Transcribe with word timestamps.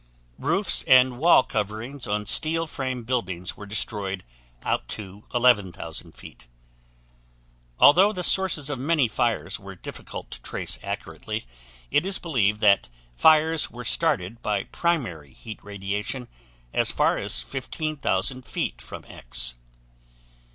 Roofs 0.39 0.81
and 0.87 1.19
wall 1.19 1.43
coverings 1.43 2.07
on 2.07 2.25
steel 2.25 2.65
frame 2.65 3.03
buildings 3.03 3.55
were 3.55 3.67
destroyed 3.67 4.23
out 4.63 4.87
to 4.87 5.25
11,000 5.31 6.13
feet. 6.13 6.47
Although 7.79 8.11
the 8.11 8.23
sources 8.23 8.71
of 8.71 8.79
many 8.79 9.07
fires 9.07 9.59
were 9.59 9.75
difficult 9.75 10.31
to 10.31 10.41
trace 10.41 10.79
accurately, 10.81 11.45
it 11.91 12.03
is 12.03 12.17
believed 12.17 12.61
that 12.61 12.89
fires 13.15 13.69
were 13.69 13.85
started 13.85 14.41
by 14.41 14.63
primary 14.63 15.33
heat 15.33 15.59
radiation 15.63 16.27
as 16.73 16.89
far 16.89 17.17
as 17.17 17.39
15,000 17.39 18.43
feet 18.43 18.81
from 18.81 19.05
X. 19.05 19.53